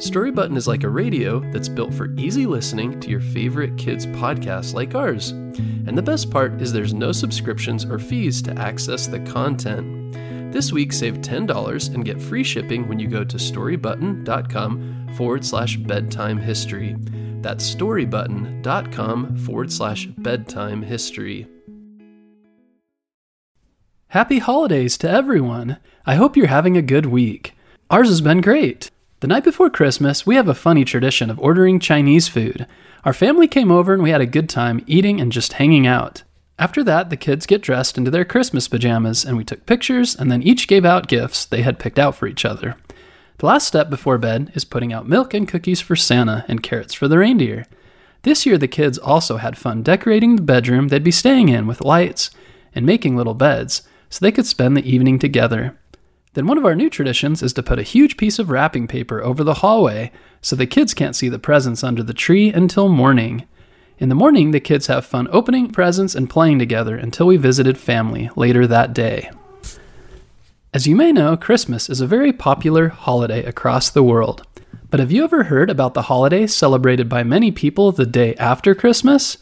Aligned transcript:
Story 0.00 0.30
Button 0.30 0.56
is 0.56 0.66
like 0.66 0.82
a 0.82 0.88
radio 0.88 1.40
that's 1.52 1.68
built 1.68 1.92
for 1.92 2.14
easy 2.16 2.46
listening 2.46 2.98
to 3.00 3.10
your 3.10 3.20
favorite 3.20 3.76
kids' 3.76 4.06
podcasts 4.06 4.72
like 4.72 4.94
ours. 4.94 5.32
And 5.32 5.96
the 5.96 6.00
best 6.00 6.30
part 6.30 6.58
is 6.62 6.72
there's 6.72 6.94
no 6.94 7.12
subscriptions 7.12 7.84
or 7.84 7.98
fees 7.98 8.40
to 8.42 8.58
access 8.58 9.06
the 9.06 9.20
content. 9.20 10.14
This 10.54 10.72
week, 10.72 10.94
save 10.94 11.18
$10 11.18 11.94
and 11.94 12.02
get 12.02 12.20
free 12.20 12.42
shipping 12.42 12.88
when 12.88 12.98
you 12.98 13.08
go 13.08 13.24
to 13.24 13.36
storybutton.com 13.36 15.10
forward 15.16 15.44
slash 15.44 15.76
bedtime 15.76 16.38
history. 16.38 16.96
That's 17.42 17.74
storybutton.com 17.74 19.36
forward 19.36 19.70
slash 19.70 20.06
bedtime 20.06 20.80
history. 20.80 21.46
Happy 24.08 24.38
holidays 24.38 24.96
to 24.96 25.10
everyone. 25.10 25.76
I 26.06 26.14
hope 26.14 26.38
you're 26.38 26.46
having 26.46 26.78
a 26.78 26.82
good 26.82 27.04
week. 27.04 27.54
Ours 27.90 28.08
has 28.08 28.22
been 28.22 28.40
great. 28.40 28.90
The 29.20 29.26
night 29.26 29.44
before 29.44 29.68
Christmas, 29.68 30.24
we 30.24 30.34
have 30.36 30.48
a 30.48 30.54
funny 30.54 30.82
tradition 30.82 31.28
of 31.28 31.38
ordering 31.38 31.78
Chinese 31.78 32.26
food. 32.26 32.66
Our 33.04 33.12
family 33.12 33.46
came 33.46 33.70
over 33.70 33.92
and 33.92 34.02
we 34.02 34.12
had 34.12 34.22
a 34.22 34.26
good 34.26 34.48
time 34.48 34.82
eating 34.86 35.20
and 35.20 35.30
just 35.30 35.54
hanging 35.54 35.86
out. 35.86 36.22
After 36.58 36.82
that, 36.84 37.10
the 37.10 37.18
kids 37.18 37.44
get 37.44 37.60
dressed 37.60 37.98
into 37.98 38.10
their 38.10 38.24
Christmas 38.24 38.66
pajamas 38.66 39.26
and 39.26 39.36
we 39.36 39.44
took 39.44 39.66
pictures 39.66 40.16
and 40.16 40.32
then 40.32 40.42
each 40.42 40.66
gave 40.66 40.86
out 40.86 41.06
gifts 41.06 41.44
they 41.44 41.60
had 41.60 41.78
picked 41.78 41.98
out 41.98 42.14
for 42.14 42.26
each 42.26 42.46
other. 42.46 42.76
The 43.38 43.46
last 43.46 43.66
step 43.66 43.90
before 43.90 44.16
bed 44.16 44.52
is 44.54 44.64
putting 44.64 44.90
out 44.90 45.06
milk 45.06 45.34
and 45.34 45.46
cookies 45.46 45.82
for 45.82 45.96
Santa 45.96 46.46
and 46.48 46.62
carrots 46.62 46.94
for 46.94 47.06
the 47.06 47.18
reindeer. 47.18 47.66
This 48.22 48.46
year, 48.46 48.56
the 48.56 48.68
kids 48.68 48.96
also 48.96 49.36
had 49.36 49.58
fun 49.58 49.82
decorating 49.82 50.36
the 50.36 50.42
bedroom 50.42 50.88
they'd 50.88 51.04
be 51.04 51.10
staying 51.10 51.50
in 51.50 51.66
with 51.66 51.84
lights 51.84 52.30
and 52.74 52.86
making 52.86 53.18
little 53.18 53.34
beds 53.34 53.82
so 54.08 54.18
they 54.20 54.32
could 54.32 54.46
spend 54.46 54.78
the 54.78 54.90
evening 54.90 55.18
together. 55.18 55.76
Then 56.34 56.46
one 56.46 56.58
of 56.58 56.64
our 56.64 56.76
new 56.76 56.88
traditions 56.88 57.42
is 57.42 57.52
to 57.54 57.62
put 57.62 57.80
a 57.80 57.82
huge 57.82 58.16
piece 58.16 58.38
of 58.38 58.50
wrapping 58.50 58.86
paper 58.86 59.20
over 59.22 59.42
the 59.42 59.54
hallway 59.54 60.12
so 60.40 60.54
the 60.54 60.66
kids 60.66 60.94
can't 60.94 61.16
see 61.16 61.28
the 61.28 61.40
presents 61.40 61.82
under 61.82 62.02
the 62.02 62.14
tree 62.14 62.52
until 62.52 62.88
morning. 62.88 63.46
In 63.98 64.08
the 64.08 64.14
morning, 64.14 64.52
the 64.52 64.60
kids 64.60 64.86
have 64.86 65.04
fun 65.04 65.28
opening 65.32 65.70
presents 65.70 66.14
and 66.14 66.30
playing 66.30 66.58
together 66.58 66.96
until 66.96 67.26
we 67.26 67.36
visited 67.36 67.76
family 67.76 68.30
later 68.36 68.66
that 68.66 68.94
day. 68.94 69.30
As 70.72 70.86
you 70.86 70.94
may 70.94 71.10
know, 71.10 71.36
Christmas 71.36 71.90
is 71.90 72.00
a 72.00 72.06
very 72.06 72.32
popular 72.32 72.90
holiday 72.90 73.44
across 73.44 73.90
the 73.90 74.04
world. 74.04 74.46
But 74.88 75.00
have 75.00 75.10
you 75.10 75.24
ever 75.24 75.44
heard 75.44 75.68
about 75.68 75.94
the 75.94 76.02
holiday 76.02 76.46
celebrated 76.46 77.08
by 77.08 77.24
many 77.24 77.50
people 77.50 77.90
the 77.90 78.06
day 78.06 78.36
after 78.36 78.74
Christmas? 78.74 79.38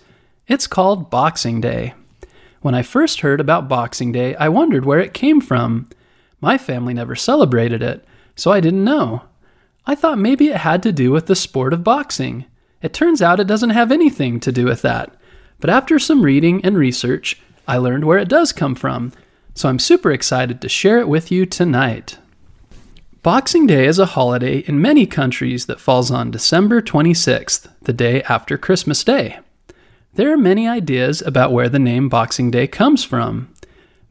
It's 0.47 0.67
called 0.67 1.11
Boxing 1.11 1.61
Day. 1.61 1.93
When 2.63 2.75
I 2.75 2.83
first 2.83 3.21
heard 3.21 3.41
about 3.41 3.69
Boxing 3.69 4.11
Day, 4.11 4.35
I 4.37 4.49
wondered 4.49 4.87
where 4.87 5.01
it 5.01 5.13
came 5.13 5.43
from. 5.43 5.89
My 6.41 6.59
family 6.59 6.95
never 6.95 7.17
celebrated 7.17 7.83
it, 7.83 8.05
so 8.37 8.53
I 8.53 8.61
didn't 8.61 8.85
know. 8.85 9.23
I 9.87 9.95
thought 9.95 10.19
maybe 10.19 10.49
it 10.49 10.59
had 10.59 10.83
to 10.85 10.93
do 10.93 11.11
with 11.11 11.27
the 11.27 11.35
sport 11.35 11.73
of 11.73 11.83
boxing. 11.83 12.45
It 12.83 12.93
turns 12.93 13.21
out 13.23 13.41
it 13.41 13.47
doesn't 13.47 13.71
have 13.71 13.91
anything 13.91 14.39
to 14.41 14.53
do 14.53 14.65
with 14.65 14.83
that. 14.83 15.15
But 15.61 15.71
after 15.71 15.99
some 15.99 16.23
reading 16.23 16.65
and 16.65 16.77
research, 16.77 17.41
I 17.67 17.79
learned 17.79 18.05
where 18.05 18.19
it 18.19 18.29
does 18.29 18.53
come 18.53 18.75
from, 18.75 19.13
so 19.55 19.69
I'm 19.69 19.79
super 19.79 20.13
excited 20.13 20.61
to 20.61 20.69
share 20.69 21.01
it 21.01 21.09
with 21.09 21.33
you 21.33 21.47
tonight. 21.47 22.19
Boxing 23.23 23.67
Day 23.67 23.87
is 23.87 23.99
a 23.99 24.07
holiday 24.07 24.59
in 24.61 24.81
many 24.81 25.05
countries 25.05 25.67
that 25.67 25.81
falls 25.81 26.11
on 26.11 26.31
December 26.31 26.81
26th, 26.81 27.69
the 27.83 27.93
day 27.93 28.23
after 28.23 28.57
Christmas 28.57 29.03
Day. 29.03 29.41
There 30.15 30.33
are 30.33 30.39
many 30.39 30.69
ideas 30.69 31.21
about 31.23 31.53
where 31.53 31.69
the 31.69 31.79
name 31.79 32.09
Boxing 32.09 32.51
Day 32.51 32.69
comes 32.69 33.05
from. 33.05 33.53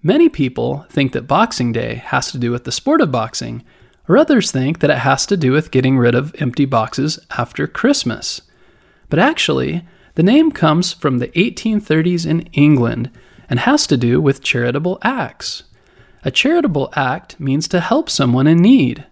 Many 0.08 0.30
people 0.30 0.86
think 0.90 1.12
that 1.12 1.28
Boxing 1.28 1.74
Day 1.74 1.96
has 1.96 2.32
to 2.32 2.38
do 2.38 2.50
with 2.50 2.64
the 2.64 2.72
sport 2.72 3.02
of 3.02 3.12
boxing, 3.12 3.66
or 4.08 4.18
others 4.18 4.52
think 4.54 4.80
that 4.80 4.90
it 4.90 5.00
has 5.00 5.26
to 5.26 5.36
do 5.36 5.52
with 5.52 5.70
getting 5.70 5.98
rid 5.98 6.16
of 6.16 6.34
empty 6.40 6.64
boxes 6.64 7.20
after 7.32 7.68
Christmas. 7.68 8.42
But 9.10 9.20
actually, 9.20 9.86
the 10.16 10.24
name 10.24 10.54
comes 10.54 10.94
from 10.94 11.18
the 11.18 11.28
1830s 11.28 12.26
in 12.26 12.44
England 12.54 13.12
and 13.50 13.60
has 13.60 13.86
to 13.88 13.98
do 13.98 14.22
with 14.22 14.42
charitable 14.42 14.98
acts. 15.02 15.64
A 16.24 16.32
charitable 16.32 16.90
act 16.96 17.38
means 17.38 17.68
to 17.68 17.82
help 17.82 18.10
someone 18.10 18.48
in 18.48 18.60
need. 18.60 19.06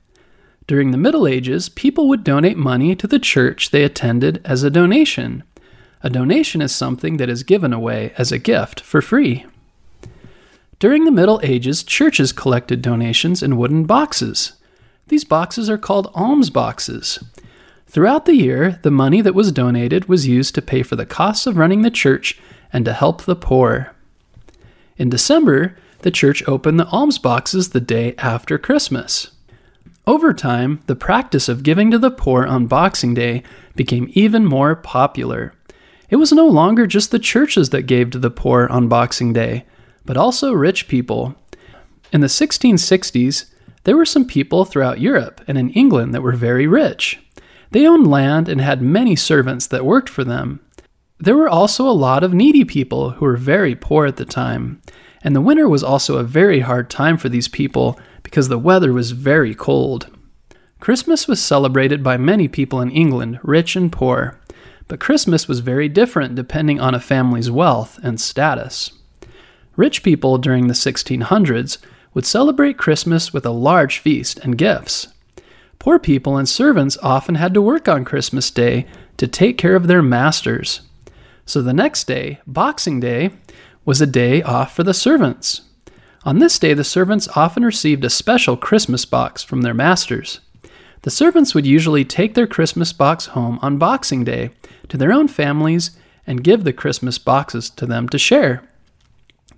During 0.66 0.92
the 0.92 0.98
Middle 0.98 1.28
Ages, 1.28 1.68
people 1.68 2.08
would 2.08 2.24
donate 2.24 2.56
money 2.56 2.96
to 2.96 3.06
the 3.06 3.20
church 3.20 3.72
they 3.72 3.84
attended 3.84 4.42
as 4.46 4.64
a 4.64 4.70
donation. 4.70 5.44
A 6.04 6.10
donation 6.10 6.62
is 6.62 6.74
something 6.74 7.18
that 7.18 7.30
is 7.30 7.44
given 7.44 7.74
away 7.74 8.14
as 8.18 8.32
a 8.32 8.40
gift 8.40 8.80
for 8.80 9.02
free. 9.02 9.46
During 10.78 11.06
the 11.06 11.12
Middle 11.12 11.40
Ages, 11.42 11.84
churches 11.84 12.34
collected 12.34 12.82
donations 12.82 13.42
in 13.42 13.58
wooden 13.58 13.86
boxes. 13.86 14.54
These 15.08 15.24
boxes 15.24 15.70
are 15.70 15.78
called 15.78 16.12
alms 16.14 16.50
boxes. 16.50 17.24
Throughout 17.88 18.26
the 18.26 18.36
year, 18.36 18.80
the 18.82 18.92
money 18.92 19.22
that 19.22 19.36
was 19.36 19.54
donated 19.54 20.10
was 20.10 20.28
used 20.28 20.54
to 20.56 20.62
pay 20.62 20.84
for 20.84 20.98
the 20.98 21.06
costs 21.06 21.48
of 21.48 21.56
running 21.56 21.82
the 21.82 21.92
church 21.92 22.38
and 22.74 22.84
to 22.84 22.92
help 22.92 23.22
the 23.22 23.38
poor. 23.38 23.94
In 24.98 25.10
December, 25.10 25.78
the 26.00 26.12
church 26.12 26.44
opened 26.46 26.78
the 26.78 26.88
alms 26.88 27.20
boxes 27.20 27.70
the 27.70 27.80
day 27.80 28.14
after 28.18 28.58
Christmas. 28.58 29.32
Over 30.06 30.34
time, 30.34 30.82
the 30.88 30.96
practice 30.96 31.48
of 31.48 31.64
giving 31.64 31.90
to 31.92 31.98
the 31.98 32.12
poor 32.12 32.46
on 32.46 32.68
Boxing 32.68 33.14
Day 33.14 33.44
became 33.76 34.12
even 34.12 34.46
more 34.46 34.76
popular. 34.76 35.54
It 36.10 36.18
was 36.18 36.32
no 36.32 36.46
longer 36.46 36.86
just 36.86 37.12
the 37.12 37.18
churches 37.18 37.70
that 37.70 37.84
gave 37.84 38.12
to 38.12 38.20
the 38.20 38.30
poor 38.30 38.68
on 38.68 38.88
Boxing 38.88 39.32
Day 39.34 39.66
but 40.06 40.18
also 40.18 40.54
rich 40.54 40.88
people. 40.88 41.36
In 42.14 42.22
the 42.22 42.28
1660s, 42.28 43.46
there 43.84 43.98
were 43.98 44.06
some 44.06 44.26
people 44.26 44.66
throughout 44.66 45.00
Europe 45.00 45.42
and 45.48 45.58
in 45.58 45.70
England 45.72 46.14
that 46.14 46.22
were 46.22 46.32
very 46.32 46.68
rich. 46.68 47.20
They 47.72 47.88
owned 47.88 48.08
land 48.08 48.48
and 48.48 48.62
had 48.62 48.82
many 48.82 49.16
servants 49.16 49.68
that 49.68 49.86
worked 49.86 50.10
for 50.10 50.24
them. 50.24 50.60
There 51.20 51.36
were 51.36 51.50
also 51.50 51.88
a 51.88 51.92
lot 51.92 52.24
of 52.24 52.34
needy 52.34 52.66
people 52.66 53.12
who 53.12 53.26
were 53.26 53.38
very 53.38 53.76
poor 53.76 54.06
at 54.06 54.18
the 54.18 54.26
time, 54.26 54.82
and 55.24 55.36
the 55.36 55.42
winter 55.42 55.68
was 55.68 55.84
also 55.84 56.18
a 56.18 56.24
very 56.24 56.60
hard 56.62 56.90
time 56.90 57.18
for 57.18 57.30
these 57.30 57.48
people 57.48 58.00
because 58.24 58.48
the 58.48 58.60
weather 58.60 58.94
was 58.94 59.12
very 59.12 59.56
cold. 59.56 60.08
Christmas 60.80 61.28
was 61.28 61.42
celebrated 61.42 62.04
by 62.04 62.18
many 62.18 62.48
people 62.48 62.82
in 62.82 62.92
England, 62.92 63.40
rich 63.44 63.76
and 63.76 63.92
poor, 63.92 64.40
but 64.88 65.00
Christmas 65.00 65.48
was 65.48 65.60
very 65.60 65.90
different 65.90 66.36
depending 66.36 66.80
on 66.80 66.94
a 66.94 67.00
family's 67.00 67.50
wealth 67.50 68.00
and 68.04 68.20
status. 68.20 68.92
Rich 69.76 70.04
people 70.04 70.38
during 70.38 70.68
the 70.68 70.74
1600s 70.74 71.78
would 72.14 72.26
celebrate 72.26 72.78
Christmas 72.78 73.34
with 73.34 73.46
a 73.46 73.52
large 73.52 74.00
feast 74.00 74.40
and 74.40 74.58
gifts. 74.58 75.10
Poor 75.80 76.00
people 76.00 76.38
and 76.38 76.48
servants 76.48 76.98
often 77.04 77.36
had 77.36 77.54
to 77.54 77.62
work 77.62 77.88
on 77.88 78.06
Christmas 78.06 78.50
Day 78.50 78.88
to 79.18 79.28
take 79.28 79.58
care 79.58 79.76
of 79.76 79.88
their 79.88 80.02
masters. 80.02 80.82
So 81.46 81.62
the 81.62 81.74
next 81.74 82.06
day, 82.06 82.40
Boxing 82.48 83.00
Day, 83.00 83.32
was 83.84 84.02
a 84.02 84.08
day 84.08 84.42
off 84.42 84.76
for 84.76 84.84
the 84.84 84.94
servants. 84.94 85.62
On 86.24 86.40
this 86.40 86.58
day, 86.58 86.74
the 86.74 86.84
servants 86.84 87.28
often 87.36 87.64
received 87.64 88.04
a 88.04 88.10
special 88.10 88.58
Christmas 88.58 89.06
box 89.06 89.44
from 89.44 89.62
their 89.62 89.76
masters. 89.76 90.40
The 91.04 91.12
servants 91.12 91.54
would 91.54 91.68
usually 91.68 92.04
take 92.04 92.34
their 92.34 92.48
Christmas 92.48 92.92
box 92.92 93.28
home 93.28 93.60
on 93.62 93.78
Boxing 93.78 94.24
Day 94.24 94.50
to 94.90 94.98
their 94.98 95.12
own 95.12 95.28
families 95.28 95.92
and 96.26 96.44
give 96.44 96.64
the 96.64 96.74
Christmas 96.74 97.20
boxes 97.20 97.70
to 97.72 97.86
them 97.86 98.10
to 98.10 98.18
share. 98.18 98.64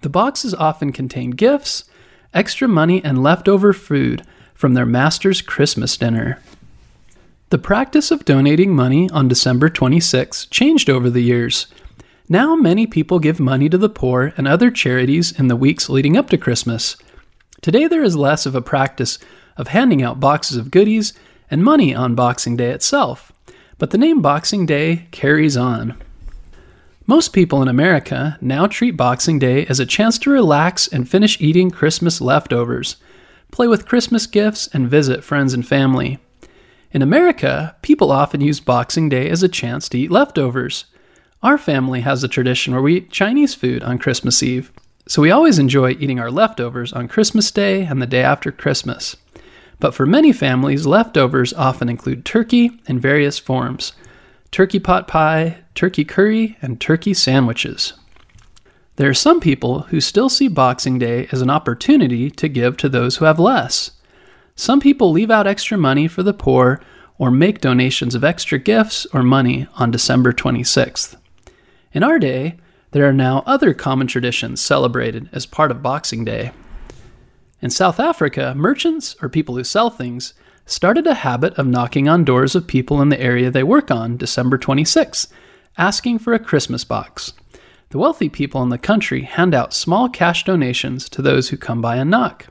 The 0.02 0.10
boxes 0.10 0.54
often 0.54 0.92
contained 0.92 1.38
gifts, 1.38 1.86
extra 2.34 2.68
money, 2.68 3.04
and 3.04 3.24
leftover 3.24 3.74
food 3.74 4.24
from 4.54 4.74
their 4.74 4.86
master's 4.86 5.42
Christmas 5.42 5.98
dinner. 5.98 6.42
The 7.50 7.58
practice 7.58 8.12
of 8.12 8.26
donating 8.26 8.76
money 8.76 9.10
on 9.12 9.28
December 9.28 9.70
26 9.70 10.48
changed 10.48 10.90
over 10.90 11.10
the 11.10 11.24
years. 11.24 11.68
Now, 12.28 12.56
many 12.56 12.86
people 12.86 13.20
give 13.20 13.40
money 13.40 13.70
to 13.70 13.78
the 13.78 13.88
poor 13.88 14.34
and 14.36 14.48
other 14.48 14.70
charities 14.70 15.32
in 15.32 15.48
the 15.48 15.56
weeks 15.56 15.90
leading 15.90 16.18
up 16.18 16.30
to 16.32 16.38
Christmas. 16.38 16.98
Today, 17.62 17.88
there 17.88 18.04
is 18.04 18.18
less 18.18 18.46
of 18.46 18.54
a 18.54 18.62
practice 18.62 19.18
of 19.56 19.70
handing 19.70 20.04
out 20.04 20.20
boxes 20.20 20.58
of 20.58 20.72
goodies 20.72 21.14
and 21.50 21.64
money 21.64 21.96
on 21.96 22.16
Boxing 22.16 22.58
Day 22.58 22.72
itself, 22.72 23.32
but 23.78 23.92
the 23.92 23.98
name 23.98 24.22
Boxing 24.22 24.66
Day 24.66 25.08
carries 25.12 25.56
on. 25.56 25.96
Most 27.10 27.32
people 27.32 27.62
in 27.62 27.70
America 27.70 28.38
now 28.42 28.68
treat 28.68 28.98
Boxing 28.98 29.40
Day 29.40 29.66
as 29.68 29.80
a 29.80 29.86
chance 29.86 30.20
to 30.20 30.30
relax 30.30 30.90
and 30.90 31.08
finish 31.08 31.40
eating 31.40 31.72
Christmas 31.72 32.20
leftovers, 32.20 32.98
play 33.50 33.66
with 33.66 33.88
Christmas 33.88 34.28
gifts, 34.28 34.68
and 34.74 34.90
visit 34.90 35.24
friends 35.24 35.54
and 35.54 35.66
family. 35.66 36.20
In 36.92 37.02
America, 37.02 37.78
people 37.82 38.12
often 38.12 38.42
use 38.42 38.60
Boxing 38.60 39.08
Day 39.08 39.30
as 39.30 39.42
a 39.42 39.48
chance 39.48 39.88
to 39.88 39.98
eat 39.98 40.12
leftovers. 40.12 40.84
Our 41.42 41.58
family 41.58 42.02
has 42.02 42.26
a 42.26 42.28
tradition 42.28 42.74
where 42.74 42.82
we 42.82 42.98
eat 42.98 43.10
Chinese 43.10 43.56
food 43.56 43.84
on 43.84 44.00
Christmas 44.00 44.44
Eve. 44.44 44.70
so 45.08 45.22
we 45.22 45.32
always 45.32 45.58
enjoy 45.58 45.92
eating 45.92 46.20
our 46.20 46.30
leftovers 46.30 46.92
on 46.92 47.08
Christmas 47.08 47.50
Day 47.52 47.84
and 47.84 48.02
the 48.02 48.06
day 48.06 48.22
after 48.22 48.52
Christmas. 48.52 49.16
But 49.80 49.96
for 49.96 50.06
many 50.06 50.34
families, 50.34 50.86
leftovers 50.86 51.54
often 51.54 51.88
include 51.88 52.26
turkey 52.26 52.82
in 52.86 53.00
various 53.00 53.40
forms 53.40 53.94
turkey 54.52 54.80
pot 54.80 55.08
pie, 55.08 55.60
turkey 55.78 56.04
curry, 56.04 56.58
and 56.60 56.82
turkey 56.82 57.14
sandwiches. 57.14 57.94
There 58.96 59.10
are 59.10 59.14
some 59.14 59.40
people 59.40 59.82
who 59.82 60.02
still 60.02 60.28
see 60.28 60.48
Boxing 60.48 60.98
Day 60.98 61.28
as 61.32 61.44
an 61.44 61.52
opportunity 61.52 62.32
to 62.32 62.50
give 62.50 62.78
to 62.78 62.90
those 62.90 63.18
who 63.18 63.26
have 63.26 63.40
less. 63.40 63.92
Some 64.56 64.80
people 64.80 65.12
leave 65.12 65.30
out 65.30 65.46
extra 65.46 65.78
money 65.78 66.08
for 66.08 66.24
the 66.24 66.34
poor 66.34 66.82
or 67.20 67.30
make 67.30 67.62
donations 67.62 68.16
of 68.16 68.24
extra 68.24 68.58
gifts 68.58 69.06
or 69.14 69.22
money 69.22 69.68
on 69.76 69.92
December 69.92 70.34
26th. 70.34 71.16
In 71.94 72.04
our 72.04 72.18
day, 72.18 72.58
there 72.90 73.08
are 73.08 73.14
now 73.14 73.44
other 73.46 73.76
common 73.76 74.08
traditions 74.08 74.60
celebrated 74.60 75.30
as 75.32 75.46
part 75.46 75.70
of 75.70 75.84
Boxing 75.84 76.26
Day. 76.26 76.54
In 77.62 77.70
South 77.70 78.00
Africa, 78.00 78.56
merchants, 78.58 79.16
or 79.22 79.30
people 79.30 79.56
who 79.56 79.64
sell 79.64 79.92
things, 79.92 80.34
started 80.66 81.06
a 81.06 81.14
habit 81.14 81.54
of 81.54 81.68
knocking 81.68 82.10
on 82.10 82.26
doors 82.26 82.56
of 82.56 82.66
people 82.66 83.00
in 83.00 83.10
the 83.10 83.22
area 83.22 83.52
they 83.52 83.64
work 83.64 83.92
on 83.92 84.18
December 84.18 84.58
26th, 84.58 85.28
asking 85.78 86.20
for 86.20 86.34
a 86.34 86.40
Christmas 86.40 86.84
box. 86.84 87.34
The 87.90 87.98
wealthy 87.98 88.30
people 88.30 88.62
in 88.64 88.70
the 88.70 88.78
country 88.78 89.22
hand 89.22 89.54
out 89.54 89.74
small 89.74 90.10
cash 90.10 90.44
donations 90.44 91.08
to 91.10 91.22
those 91.22 91.50
who 91.50 91.58
come 91.58 91.82
by 91.82 91.96
and 91.98 92.10
knock. 92.10 92.48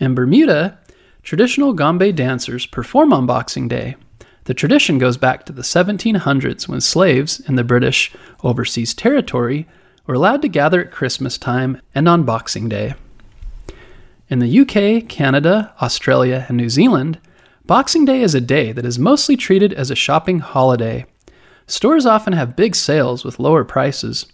In 0.00 0.14
Bermuda, 0.14 0.78
traditional 1.22 1.74
Gombey 1.74 2.14
dancers 2.14 2.66
perform 2.66 3.12
on 3.12 3.26
Boxing 3.26 3.68
Day. 3.68 3.96
The 4.44 4.54
tradition 4.54 4.98
goes 4.98 5.16
back 5.16 5.44
to 5.46 5.52
the 5.52 5.62
1700s 5.62 6.66
when 6.66 6.80
slaves 6.80 7.38
in 7.40 7.56
the 7.56 7.64
British 7.64 8.12
overseas 8.42 8.94
territory 8.94 9.68
were 10.06 10.14
allowed 10.14 10.42
to 10.42 10.48
gather 10.48 10.80
at 10.80 10.90
Christmas 10.90 11.36
time 11.36 11.80
and 11.94 12.08
on 12.08 12.24
Boxing 12.24 12.68
Day. 12.68 12.94
In 14.30 14.38
the 14.38 14.60
UK, 14.60 15.08
Canada, 15.08 15.74
Australia, 15.80 16.46
and 16.48 16.56
New 16.56 16.70
Zealand, 16.70 17.20
Boxing 17.66 18.06
Day 18.06 18.22
is 18.22 18.34
a 18.34 18.40
day 18.40 18.72
that 18.72 18.86
is 18.86 18.98
mostly 18.98 19.36
treated 19.36 19.74
as 19.74 19.90
a 19.90 19.94
shopping 19.94 20.38
holiday. 20.38 21.04
Stores 21.68 22.06
often 22.06 22.32
have 22.32 22.56
big 22.56 22.74
sales 22.74 23.24
with 23.24 23.38
lower 23.38 23.62
prices. 23.62 24.24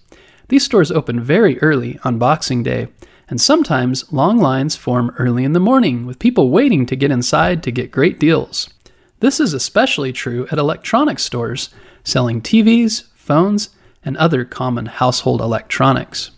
These 0.48 0.64
stores 0.64 0.92
open 0.92 1.20
very 1.20 1.58
early 1.58 1.98
on 2.04 2.16
Boxing 2.16 2.62
Day, 2.62 2.86
and 3.28 3.40
sometimes 3.40 4.12
long 4.12 4.38
lines 4.38 4.76
form 4.76 5.12
early 5.18 5.42
in 5.42 5.52
the 5.52 5.58
morning 5.58 6.06
with 6.06 6.20
people 6.20 6.50
waiting 6.50 6.86
to 6.86 6.94
get 6.94 7.10
inside 7.10 7.60
to 7.64 7.72
get 7.72 7.90
great 7.90 8.20
deals. 8.20 8.72
This 9.18 9.40
is 9.40 9.52
especially 9.52 10.12
true 10.12 10.46
at 10.52 10.58
electronics 10.58 11.24
stores 11.24 11.70
selling 12.04 12.40
TVs, 12.40 13.08
phones, 13.16 13.70
and 14.04 14.16
other 14.16 14.44
common 14.44 14.86
household 14.86 15.40
electronics. 15.40 16.30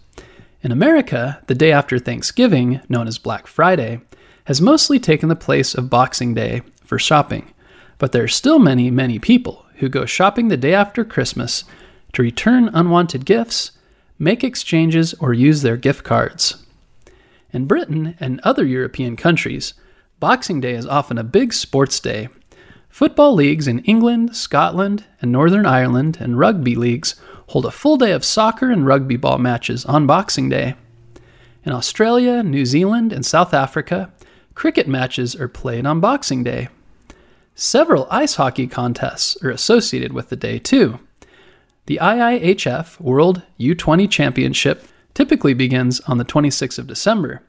In 0.62 0.72
America, 0.72 1.42
the 1.46 1.54
day 1.54 1.72
after 1.72 1.98
Thanksgiving, 1.98 2.80
known 2.88 3.06
as 3.06 3.18
Black 3.18 3.46
Friday, 3.46 4.00
has 4.44 4.62
mostly 4.62 4.98
taken 4.98 5.28
the 5.28 5.36
place 5.36 5.74
of 5.74 5.90
Boxing 5.90 6.32
Day 6.32 6.62
for 6.84 6.98
shopping, 6.98 7.52
but 7.98 8.12
there 8.12 8.24
are 8.24 8.28
still 8.28 8.58
many, 8.58 8.90
many 8.90 9.18
people 9.18 9.65
who 9.76 9.88
go 9.88 10.04
shopping 10.04 10.48
the 10.48 10.56
day 10.56 10.74
after 10.74 11.04
Christmas 11.04 11.64
to 12.12 12.22
return 12.22 12.70
unwanted 12.72 13.24
gifts, 13.24 13.72
make 14.18 14.42
exchanges, 14.42 15.14
or 15.14 15.34
use 15.34 15.62
their 15.62 15.76
gift 15.76 16.04
cards. 16.04 16.64
In 17.52 17.66
Britain 17.66 18.16
and 18.20 18.40
other 18.40 18.64
European 18.64 19.16
countries, 19.16 19.74
Boxing 20.18 20.60
Day 20.60 20.74
is 20.74 20.86
often 20.86 21.18
a 21.18 21.24
big 21.24 21.52
sports 21.52 22.00
day. 22.00 22.28
Football 22.88 23.34
leagues 23.34 23.68
in 23.68 23.80
England, 23.80 24.34
Scotland, 24.34 25.04
and 25.20 25.30
Northern 25.30 25.66
Ireland 25.66 26.16
and 26.20 26.38
rugby 26.38 26.74
leagues 26.74 27.16
hold 27.48 27.66
a 27.66 27.70
full 27.70 27.98
day 27.98 28.12
of 28.12 28.24
soccer 28.24 28.70
and 28.70 28.86
rugby 28.86 29.16
ball 29.16 29.38
matches 29.38 29.84
on 29.84 30.06
Boxing 30.06 30.48
Day. 30.48 30.74
In 31.64 31.72
Australia, 31.72 32.42
New 32.42 32.64
Zealand, 32.64 33.12
and 33.12 33.26
South 33.26 33.52
Africa, 33.52 34.12
cricket 34.54 34.88
matches 34.88 35.36
are 35.36 35.48
played 35.48 35.84
on 35.84 36.00
Boxing 36.00 36.42
Day. 36.42 36.68
Several 37.58 38.06
ice 38.10 38.34
hockey 38.34 38.66
contests 38.66 39.42
are 39.42 39.48
associated 39.48 40.12
with 40.12 40.28
the 40.28 40.36
day, 40.36 40.58
too. 40.58 41.00
The 41.86 41.98
IIHF 42.02 43.00
World 43.00 43.40
U20 43.58 44.10
Championship 44.10 44.86
typically 45.14 45.54
begins 45.54 46.00
on 46.00 46.18
the 46.18 46.24
26th 46.26 46.78
of 46.78 46.86
December, 46.86 47.40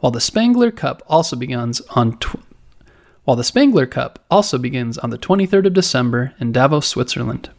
while 0.00 0.10
the 0.10 0.20
Spangler 0.20 0.72
Cup 0.72 1.00
also 1.06 1.36
begins 1.36 1.80
on 1.90 2.18
tw- 2.18 2.40
while 3.22 3.36
the 3.36 3.44
Spengler 3.44 3.86
Cup 3.86 4.18
also 4.28 4.58
begins 4.58 4.98
on 4.98 5.10
the 5.10 5.18
23rd 5.18 5.66
of 5.66 5.74
December 5.74 6.32
in 6.40 6.50
Davos, 6.50 6.88
Switzerland. 6.88 7.50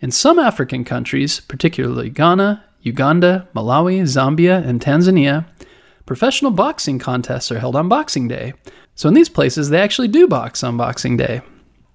In 0.00 0.10
some 0.10 0.40
African 0.40 0.82
countries, 0.84 1.38
particularly 1.38 2.10
Ghana, 2.10 2.64
Uganda, 2.82 3.46
Malawi, 3.54 4.02
Zambia, 4.02 4.66
and 4.66 4.80
Tanzania, 4.80 5.46
professional 6.06 6.50
boxing 6.50 6.98
contests 6.98 7.50
are 7.50 7.58
held 7.58 7.76
on 7.76 7.88
Boxing 7.88 8.28
Day, 8.28 8.54
so 8.94 9.08
in 9.08 9.14
these 9.14 9.28
places, 9.28 9.70
they 9.70 9.80
actually 9.80 10.08
do 10.08 10.28
box 10.28 10.62
on 10.62 10.76
Boxing 10.76 11.16
Day. 11.16 11.42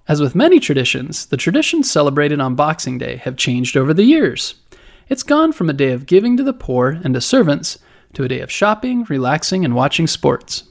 As 0.08 0.20
with 0.20 0.36
many 0.36 0.60
traditions, 0.60 1.28
the 1.28 1.38
traditions 1.38 1.92
celebrated 1.92 2.40
on 2.40 2.56
Boxing 2.56 2.98
Day 2.98 3.18
have 3.18 3.38
changed 3.38 3.78
over 3.78 3.94
the 3.94 4.04
years. 4.04 4.56
It's 5.08 5.24
gone 5.24 5.54
from 5.54 5.70
a 5.70 5.74
day 5.74 5.92
of 5.92 6.06
giving 6.06 6.36
to 6.38 6.44
the 6.44 6.54
poor 6.54 7.00
and 7.04 7.14
to 7.14 7.22
servants 7.22 7.80
to 8.14 8.24
a 8.24 8.28
day 8.28 8.40
of 8.40 8.52
shopping, 8.52 9.04
relaxing, 9.04 9.64
and 9.64 9.76
watching 9.76 10.08
sports. 10.08 10.64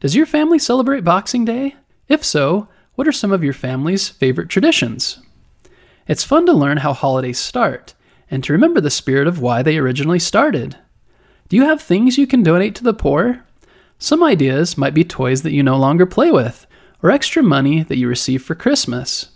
Does 0.00 0.14
your 0.14 0.26
family 0.26 0.58
celebrate 0.58 1.02
Boxing 1.02 1.44
Day? 1.44 1.76
If 2.08 2.24
so, 2.24 2.68
what 2.94 3.08
are 3.08 3.12
some 3.12 3.32
of 3.32 3.42
your 3.42 3.54
family's 3.54 4.08
favorite 4.10 4.50
traditions? 4.50 5.18
It's 6.06 6.24
fun 6.24 6.44
to 6.46 6.52
learn 6.52 6.78
how 6.78 6.92
holidays 6.92 7.38
start 7.38 7.94
and 8.30 8.44
to 8.44 8.52
remember 8.52 8.80
the 8.80 8.90
spirit 8.90 9.26
of 9.26 9.40
why 9.40 9.62
they 9.62 9.78
originally 9.78 10.18
started. 10.18 10.76
Do 11.48 11.56
you 11.56 11.64
have 11.64 11.82
things 11.82 12.16
you 12.16 12.26
can 12.26 12.42
donate 12.42 12.74
to 12.76 12.84
the 12.84 12.94
poor? 12.94 13.44
Some 13.98 14.24
ideas 14.24 14.78
might 14.78 14.94
be 14.94 15.04
toys 15.04 15.42
that 15.42 15.52
you 15.52 15.62
no 15.62 15.76
longer 15.76 16.06
play 16.06 16.30
with, 16.30 16.66
or 17.02 17.10
extra 17.10 17.42
money 17.42 17.82
that 17.82 17.98
you 17.98 18.08
receive 18.08 18.42
for 18.42 18.54
Christmas. 18.54 19.28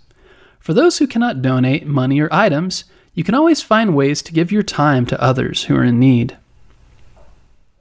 For 0.59 0.73
those 0.73 0.99
who 0.99 1.07
cannot 1.07 1.43
donate 1.43 1.87
money 1.87 2.21
or 2.21 2.29
items, 2.33 2.85
you 3.15 3.25
can 3.25 3.35
always 3.35 3.63
find 3.63 3.95
ways 3.95 4.23
to 4.23 4.33
give 4.33 4.51
your 4.51 4.63
time 4.63 5.05
to 5.07 5.23
others 5.23 5.65
who 5.65 5.77
are 5.77 5.85
in 5.85 5.99
need. 5.99 6.37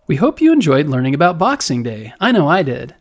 We 0.08 0.18
hope 0.18 0.42
you 0.42 0.52
enjoyed 0.52 0.88
learning 0.88 1.16
about 1.16 1.38
Boxing 1.38 1.84
Day. 1.84 2.14
I 2.20 2.32
know 2.32 2.48
I 2.48 2.64
did. 2.64 2.96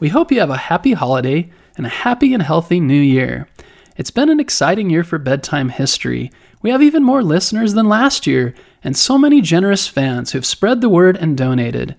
We 0.00 0.08
hope 0.08 0.32
you 0.32 0.40
have 0.40 0.50
a 0.50 0.56
happy 0.56 0.94
holiday 0.94 1.50
and 1.76 1.86
a 1.86 1.90
happy 1.90 2.34
and 2.34 2.42
healthy 2.42 2.80
new 2.80 3.00
year. 3.00 3.48
It's 3.96 4.10
been 4.10 4.30
an 4.30 4.40
exciting 4.40 4.90
year 4.90 5.04
for 5.04 5.18
bedtime 5.18 5.68
history. 5.68 6.32
We 6.62 6.70
have 6.70 6.82
even 6.82 7.02
more 7.02 7.22
listeners 7.22 7.74
than 7.74 7.88
last 7.88 8.26
year, 8.26 8.54
and 8.84 8.96
so 8.96 9.18
many 9.18 9.40
generous 9.40 9.88
fans 9.88 10.30
who've 10.30 10.46
spread 10.46 10.80
the 10.80 10.88
word 10.88 11.16
and 11.16 11.36
donated. 11.36 11.96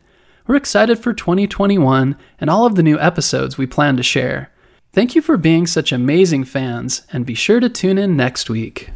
We're 0.48 0.56
excited 0.56 0.99
for 0.99 1.14
2021 1.14 2.18
and 2.40 2.49
all 2.49 2.66
of 2.66 2.76
the 2.76 2.83
new 2.83 2.97
episodes 2.99 3.57
we 3.57 3.68
plan 3.68 3.97
to 3.97 4.04
share. 4.04 4.52
Thank 4.94 5.16
you 5.16 5.21
for 5.21 5.37
being 5.37 5.68
such 5.68 5.92
amazing 5.92 6.45
fans, 6.45 7.06
and 7.11 7.26
be 7.26 7.33
sure 7.33 7.59
to 7.59 7.68
tune 7.68 7.97
in 7.97 8.16
next 8.16 8.49
week. 8.49 8.92